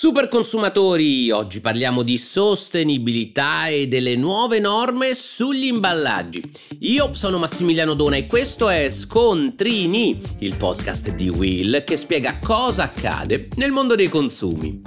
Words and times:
Super 0.00 0.28
consumatori, 0.28 1.30
oggi 1.30 1.60
parliamo 1.60 2.00
di 2.00 2.16
sostenibilità 2.16 3.66
e 3.68 3.86
delle 3.86 4.16
nuove 4.16 4.58
norme 4.58 5.14
sugli 5.14 5.66
imballaggi. 5.66 6.42
Io 6.78 7.12
sono 7.12 7.36
Massimiliano 7.36 7.92
Dona 7.92 8.16
e 8.16 8.26
questo 8.26 8.70
è 8.70 8.88
Scontrini, 8.88 10.18
il 10.38 10.56
podcast 10.56 11.14
di 11.14 11.28
Will 11.28 11.84
che 11.84 11.98
spiega 11.98 12.38
cosa 12.38 12.84
accade 12.84 13.48
nel 13.56 13.72
mondo 13.72 13.94
dei 13.94 14.08
consumi. 14.08 14.80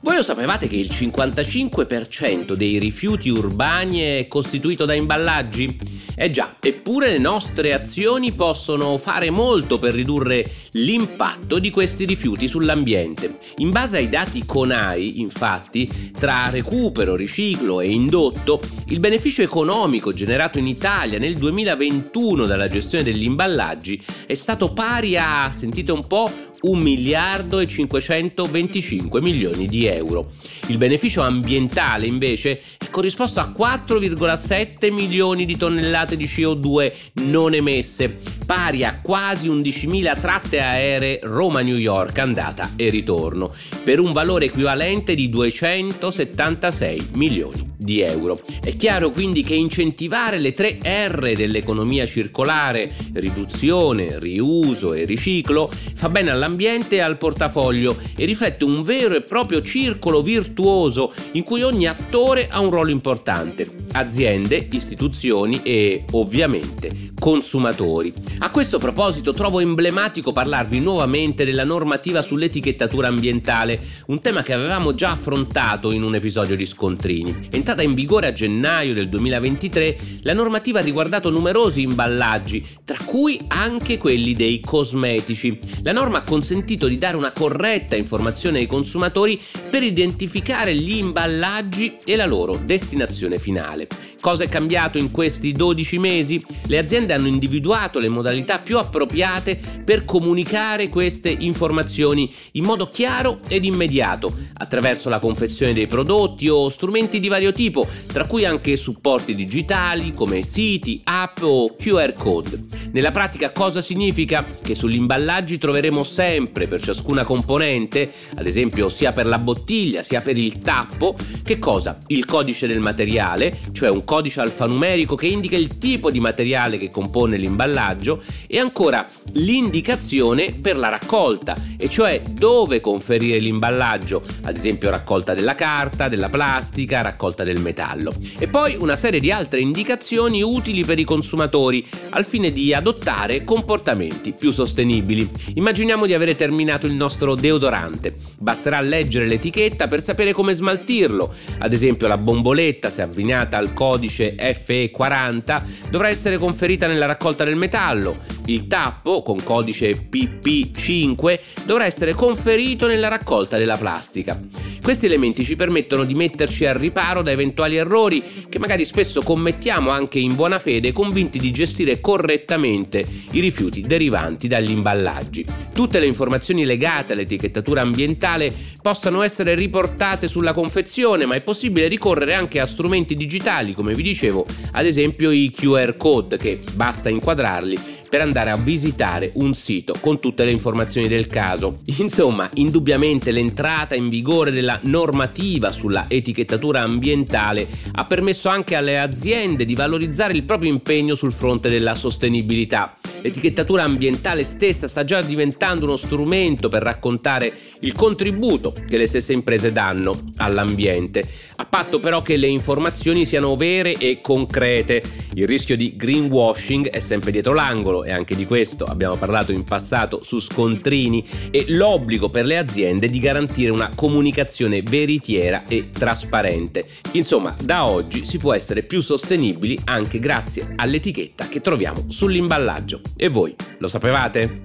Voi 0.00 0.16
lo 0.16 0.22
sapevate 0.22 0.66
che 0.66 0.76
il 0.76 0.88
55% 0.90 2.54
dei 2.54 2.78
rifiuti 2.78 3.28
urbani 3.28 3.98
è 3.98 4.26
costituito 4.28 4.86
da 4.86 4.94
imballaggi? 4.94 5.93
Eh 6.16 6.30
già, 6.30 6.56
eppure 6.60 7.10
le 7.10 7.18
nostre 7.18 7.74
azioni 7.74 8.30
possono 8.32 8.96
fare 8.98 9.30
molto 9.30 9.80
per 9.80 9.92
ridurre 9.92 10.48
l'impatto 10.72 11.58
di 11.58 11.70
questi 11.70 12.04
rifiuti 12.04 12.46
sull'ambiente. 12.46 13.36
In 13.56 13.70
base 13.70 13.96
ai 13.96 14.08
dati 14.08 14.44
CONAI, 14.46 15.20
infatti, 15.20 16.12
tra 16.16 16.50
recupero, 16.50 17.16
riciclo 17.16 17.80
e 17.80 17.90
indotto, 17.90 18.60
il 18.86 19.00
beneficio 19.00 19.42
economico 19.42 20.12
generato 20.12 20.60
in 20.60 20.68
Italia 20.68 21.18
nel 21.18 21.34
2021 21.34 22.46
dalla 22.46 22.68
gestione 22.68 23.02
degli 23.02 23.24
imballaggi 23.24 24.00
è 24.26 24.34
stato 24.34 24.72
pari 24.72 25.16
a, 25.16 25.50
sentite 25.50 25.90
un 25.90 26.06
po', 26.06 26.30
1 26.64 26.80
miliardo 26.80 27.58
e 27.58 27.66
525 27.66 29.20
milioni 29.20 29.66
di 29.66 29.86
euro. 29.86 30.30
Il 30.68 30.78
beneficio 30.78 31.20
ambientale 31.20 32.06
invece 32.06 32.62
è 32.78 32.88
corrisposto 32.88 33.40
a 33.40 33.52
4,7 33.54 34.92
milioni 34.92 35.44
di 35.44 35.56
tonnellate 35.56 36.03
di 36.12 36.26
CO2 36.26 36.92
non 37.24 37.54
emesse, 37.54 38.16
pari 38.44 38.84
a 38.84 39.00
quasi 39.00 39.48
11.000 39.48 40.20
tratte 40.20 40.60
aeree 40.60 41.20
Roma-New 41.22 41.76
York 41.76 42.18
andata 42.18 42.72
e 42.76 42.90
ritorno, 42.90 43.50
per 43.82 43.98
un 43.98 44.12
valore 44.12 44.44
equivalente 44.44 45.14
di 45.14 45.30
276 45.30 47.08
milioni 47.14 47.73
di 47.84 48.00
euro. 48.00 48.38
È 48.60 48.74
chiaro 48.74 49.10
quindi 49.10 49.42
che 49.42 49.54
incentivare 49.54 50.38
le 50.38 50.52
tre 50.52 50.78
R 50.82 51.34
dell'economia 51.36 52.06
circolare, 52.06 52.90
riduzione, 53.12 54.18
riuso 54.18 54.94
e 54.94 55.04
riciclo, 55.04 55.70
fa 55.94 56.08
bene 56.08 56.30
all'ambiente 56.30 56.96
e 56.96 57.00
al 57.00 57.18
portafoglio 57.18 57.96
e 58.16 58.24
riflette 58.24 58.64
un 58.64 58.82
vero 58.82 59.14
e 59.14 59.20
proprio 59.20 59.62
circolo 59.62 60.22
virtuoso 60.22 61.12
in 61.32 61.44
cui 61.44 61.62
ogni 61.62 61.86
attore 61.86 62.48
ha 62.50 62.60
un 62.60 62.70
ruolo 62.70 62.90
importante 62.90 63.82
aziende, 63.92 64.68
istituzioni 64.72 65.60
e 65.62 66.04
ovviamente 66.12 67.12
consumatori. 67.18 68.12
A 68.38 68.50
questo 68.50 68.78
proposito 68.78 69.32
trovo 69.32 69.60
emblematico 69.60 70.32
parlarvi 70.32 70.80
nuovamente 70.80 71.44
della 71.44 71.64
normativa 71.64 72.20
sull'etichettatura 72.20 73.08
ambientale, 73.08 73.80
un 74.08 74.20
tema 74.20 74.42
che 74.42 74.52
avevamo 74.52 74.94
già 74.94 75.12
affrontato 75.12 75.92
in 75.92 76.02
un 76.02 76.14
episodio 76.14 76.56
di 76.56 76.66
Scontrini. 76.66 77.48
Entrata 77.74 77.90
in 77.90 77.96
vigore 77.96 78.28
a 78.28 78.32
gennaio 78.32 78.94
del 78.94 79.08
2023, 79.08 79.98
la 80.22 80.32
normativa 80.32 80.78
ha 80.78 80.82
riguardato 80.82 81.28
numerosi 81.28 81.82
imballaggi, 81.82 82.64
tra 82.84 82.96
cui 83.04 83.40
anche 83.48 83.98
quelli 83.98 84.32
dei 84.32 84.60
cosmetici. 84.60 85.58
La 85.82 85.90
norma 85.90 86.18
ha 86.18 86.22
consentito 86.22 86.86
di 86.86 86.98
dare 86.98 87.16
una 87.16 87.32
corretta 87.32 87.96
informazione 87.96 88.58
ai 88.58 88.66
consumatori 88.66 89.40
per 89.68 89.82
identificare 89.82 90.72
gli 90.76 90.98
imballaggi 90.98 91.96
e 92.04 92.14
la 92.14 92.26
loro 92.26 92.56
destinazione 92.64 93.38
finale. 93.38 93.88
Cosa 94.24 94.44
è 94.44 94.48
cambiato 94.48 94.96
in 94.96 95.10
questi 95.10 95.52
12 95.52 95.98
mesi? 95.98 96.42
Le 96.68 96.78
aziende 96.78 97.12
hanno 97.12 97.26
individuato 97.26 97.98
le 97.98 98.08
modalità 98.08 98.58
più 98.58 98.78
appropriate 98.78 99.60
per 99.84 100.06
comunicare 100.06 100.88
queste 100.88 101.28
informazioni 101.28 102.32
in 102.52 102.64
modo 102.64 102.88
chiaro 102.88 103.40
ed 103.48 103.66
immediato, 103.66 104.34
attraverso 104.54 105.10
la 105.10 105.18
confezione 105.18 105.74
dei 105.74 105.86
prodotti 105.86 106.48
o 106.48 106.70
strumenti 106.70 107.20
di 107.20 107.28
vario 107.28 107.52
tipo, 107.52 107.63
tra 107.70 108.26
cui 108.26 108.44
anche 108.44 108.76
supporti 108.76 109.34
digitali 109.34 110.14
come 110.14 110.42
siti, 110.42 111.00
app 111.04 111.42
o 111.42 111.74
QR 111.76 112.12
code. 112.12 112.83
Nella 112.94 113.10
pratica 113.10 113.50
cosa 113.50 113.80
significa? 113.80 114.46
Che 114.62 114.76
sugli 114.76 114.94
imballaggi 114.94 115.58
troveremo 115.58 116.04
sempre 116.04 116.68
per 116.68 116.80
ciascuna 116.80 117.24
componente, 117.24 118.08
ad 118.36 118.46
esempio 118.46 118.88
sia 118.88 119.10
per 119.10 119.26
la 119.26 119.40
bottiglia 119.40 120.00
sia 120.00 120.20
per 120.20 120.38
il 120.38 120.58
tappo, 120.58 121.16
che 121.42 121.58
cosa? 121.58 121.98
Il 122.06 122.24
codice 122.24 122.68
del 122.68 122.78
materiale, 122.78 123.58
cioè 123.72 123.88
un 123.90 124.04
codice 124.04 124.42
alfanumerico 124.42 125.16
che 125.16 125.26
indica 125.26 125.56
il 125.56 125.76
tipo 125.78 126.08
di 126.08 126.20
materiale 126.20 126.78
che 126.78 126.88
compone 126.88 127.36
l'imballaggio 127.36 128.22
e 128.46 128.60
ancora 128.60 129.04
l'indicazione 129.32 130.52
per 130.52 130.76
la 130.76 130.88
raccolta, 130.88 131.56
e 131.76 131.88
cioè 131.88 132.22
dove 132.30 132.80
conferire 132.80 133.38
l'imballaggio, 133.38 134.22
ad 134.44 134.56
esempio 134.56 134.90
raccolta 134.90 135.34
della 135.34 135.56
carta, 135.56 136.06
della 136.06 136.28
plastica, 136.28 137.02
raccolta 137.02 137.42
del 137.42 137.60
metallo. 137.60 138.14
E 138.38 138.46
poi 138.46 138.76
una 138.78 138.94
serie 138.94 139.18
di 139.18 139.32
altre 139.32 139.58
indicazioni 139.58 140.44
utili 140.44 140.84
per 140.84 141.00
i 141.00 141.04
consumatori 141.04 141.84
al 142.10 142.24
fine 142.24 142.52
di 142.52 142.72
adottare 142.84 143.44
comportamenti 143.44 144.32
più 144.32 144.52
sostenibili. 144.52 145.26
Immaginiamo 145.54 146.04
di 146.04 146.12
avere 146.12 146.36
terminato 146.36 146.86
il 146.86 146.92
nostro 146.92 147.34
deodorante. 147.34 148.14
Basterà 148.38 148.78
leggere 148.82 149.26
l'etichetta 149.26 149.88
per 149.88 150.02
sapere 150.02 150.34
come 150.34 150.52
smaltirlo. 150.52 151.32
Ad 151.60 151.72
esempio 151.72 152.08
la 152.08 152.18
bomboletta, 152.18 152.90
se 152.90 153.00
abbinata 153.00 153.56
al 153.56 153.72
codice 153.72 154.34
FE40, 154.36 155.62
dovrà 155.88 156.08
essere 156.08 156.36
conferita 156.36 156.86
nella 156.86 157.06
raccolta 157.06 157.44
del 157.44 157.56
metallo. 157.56 158.18
Il 158.46 158.66
tappo, 158.66 159.22
con 159.22 159.42
codice 159.42 160.06
PP5, 160.10 161.40
dovrà 161.64 161.86
essere 161.86 162.12
conferito 162.12 162.86
nella 162.86 163.08
raccolta 163.08 163.56
della 163.56 163.78
plastica. 163.78 164.38
Questi 164.84 165.06
elementi 165.06 165.44
ci 165.44 165.56
permettono 165.56 166.04
di 166.04 166.12
metterci 166.12 166.66
al 166.66 166.74
riparo 166.74 167.22
da 167.22 167.30
eventuali 167.30 167.76
errori 167.76 168.22
che 168.50 168.58
magari 168.58 168.84
spesso 168.84 169.22
commettiamo 169.22 169.88
anche 169.88 170.18
in 170.18 170.34
buona 170.34 170.58
fede 170.58 170.92
convinti 170.92 171.38
di 171.38 171.50
gestire 171.52 172.02
correttamente 172.02 173.02
i 173.30 173.40
rifiuti 173.40 173.80
derivanti 173.80 174.46
dagli 174.46 174.72
imballaggi. 174.72 175.46
Tutte 175.72 175.98
le 175.98 176.04
informazioni 176.04 176.66
legate 176.66 177.14
all'etichettatura 177.14 177.80
ambientale 177.80 178.54
possano 178.82 179.22
essere 179.22 179.54
riportate 179.54 180.28
sulla 180.28 180.52
confezione, 180.52 181.24
ma 181.24 181.34
è 181.34 181.40
possibile 181.40 181.88
ricorrere 181.88 182.34
anche 182.34 182.60
a 182.60 182.66
strumenti 182.66 183.16
digitali, 183.16 183.72
come 183.72 183.94
vi 183.94 184.02
dicevo, 184.02 184.44
ad 184.72 184.84
esempio 184.84 185.30
i 185.30 185.50
QR 185.50 185.96
code 185.96 186.36
che 186.36 186.60
basta 186.74 187.08
inquadrarli 187.08 187.93
per 188.14 188.22
andare 188.22 188.50
a 188.50 188.56
visitare 188.56 189.32
un 189.34 189.54
sito 189.54 189.92
con 189.98 190.20
tutte 190.20 190.44
le 190.44 190.52
informazioni 190.52 191.08
del 191.08 191.26
caso. 191.26 191.78
Insomma, 191.98 192.48
indubbiamente 192.54 193.32
l'entrata 193.32 193.96
in 193.96 194.08
vigore 194.08 194.52
della 194.52 194.78
normativa 194.84 195.72
sulla 195.72 196.04
etichettatura 196.06 196.82
ambientale 196.82 197.66
ha 197.90 198.04
permesso 198.04 198.48
anche 198.48 198.76
alle 198.76 199.00
aziende 199.00 199.64
di 199.64 199.74
valorizzare 199.74 200.34
il 200.34 200.44
proprio 200.44 200.70
impegno 200.70 201.16
sul 201.16 201.32
fronte 201.32 201.68
della 201.68 201.96
sostenibilità. 201.96 202.96
L'etichettatura 203.24 203.84
ambientale 203.84 204.44
stessa 204.44 204.86
sta 204.86 205.02
già 205.02 205.22
diventando 205.22 205.86
uno 205.86 205.96
strumento 205.96 206.68
per 206.68 206.82
raccontare 206.82 207.50
il 207.80 207.94
contributo 207.94 208.74
che 208.86 208.98
le 208.98 209.06
stesse 209.06 209.32
imprese 209.32 209.72
danno 209.72 210.24
all'ambiente, 210.36 211.26
a 211.56 211.64
patto 211.64 212.00
però 212.00 212.20
che 212.20 212.36
le 212.36 212.48
informazioni 212.48 213.24
siano 213.24 213.56
vere 213.56 213.94
e 213.94 214.18
concrete. 214.20 215.02
Il 215.36 215.46
rischio 215.46 215.74
di 215.74 215.96
greenwashing 215.96 216.90
è 216.90 217.00
sempre 217.00 217.30
dietro 217.30 217.54
l'angolo 217.54 218.04
e 218.04 218.12
anche 218.12 218.36
di 218.36 218.44
questo 218.44 218.84
abbiamo 218.84 219.16
parlato 219.16 219.52
in 219.52 219.64
passato 219.64 220.22
su 220.22 220.38
scontrini 220.38 221.24
e 221.50 221.64
l'obbligo 221.68 222.28
per 222.28 222.44
le 222.44 222.58
aziende 222.58 223.08
di 223.08 223.20
garantire 223.20 223.70
una 223.70 223.90
comunicazione 223.94 224.82
veritiera 224.82 225.62
e 225.66 225.88
trasparente. 225.90 226.86
Insomma, 227.12 227.56
da 227.64 227.86
oggi 227.86 228.26
si 228.26 228.36
può 228.36 228.52
essere 228.52 228.82
più 228.82 229.00
sostenibili 229.00 229.78
anche 229.84 230.18
grazie 230.18 230.74
all'etichetta 230.76 231.48
che 231.48 231.62
troviamo 231.62 232.04
sull'imballaggio. 232.08 233.00
E 233.16 233.28
voi 233.28 233.54
lo 233.78 233.88
sapevate? 233.88 234.62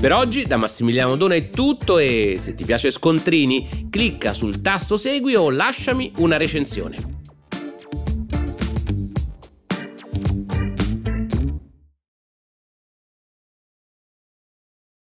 Per 0.00 0.12
oggi 0.12 0.44
da 0.44 0.56
Massimiliano 0.56 1.16
Dona 1.16 1.34
è 1.34 1.50
tutto 1.50 1.98
e 1.98 2.36
se 2.38 2.54
ti 2.54 2.64
piace 2.64 2.90
Scontrini 2.90 3.88
clicca 3.90 4.32
sul 4.32 4.60
tasto 4.60 4.96
segui 4.96 5.34
o 5.34 5.50
lasciami 5.50 6.12
una 6.18 6.36
recensione. 6.36 7.17